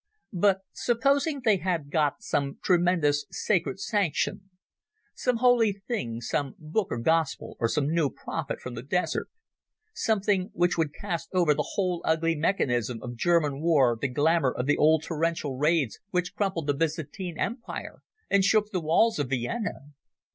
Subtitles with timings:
[0.33, 7.55] But supposing they had got some tremendous sacred sanction—some holy thing, some book or gospel
[7.59, 9.29] or some new prophet from the desert,
[9.93, 14.65] something which would cast over the whole ugly mechanism of German war the glamour of
[14.65, 19.81] the old torrential raids which crumpled the Byzantine Empire and shook the walls of Vienna?